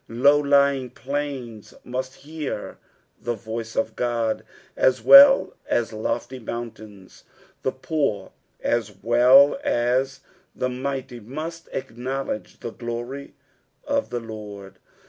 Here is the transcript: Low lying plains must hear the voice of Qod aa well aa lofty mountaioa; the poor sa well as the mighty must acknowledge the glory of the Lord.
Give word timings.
Low 0.09 0.39
lying 0.39 0.89
plains 0.89 1.75
must 1.83 2.15
hear 2.15 2.79
the 3.21 3.35
voice 3.35 3.75
of 3.75 3.95
Qod 3.95 4.41
aa 4.75 4.91
well 5.05 5.53
aa 5.69 5.85
lofty 5.91 6.39
mountaioa; 6.39 7.21
the 7.61 7.71
poor 7.71 8.31
sa 8.81 8.93
well 9.03 9.59
as 9.63 10.21
the 10.55 10.69
mighty 10.69 11.19
must 11.19 11.69
acknowledge 11.71 12.61
the 12.61 12.71
glory 12.71 13.35
of 13.83 14.09
the 14.09 14.19
Lord. 14.19 14.79